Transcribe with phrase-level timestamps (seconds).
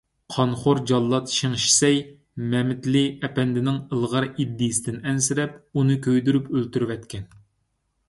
[0.35, 1.99] قانخور جاللات شېڭ شىسەي
[2.55, 7.35] مەمتىلى ئەپەندىنىڭ ئىلغار ئىدىيىسىدىن ئەنسىرەپ، ئۇنى كۆيدۈرۈپ ئۆلتۈرۈۋەتكەن.